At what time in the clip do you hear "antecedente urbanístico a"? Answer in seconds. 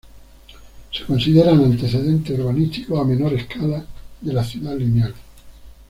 1.63-3.05